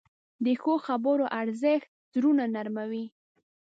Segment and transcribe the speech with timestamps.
[0.45, 3.05] د ښو خبرو ارزښت زړونه نرموې.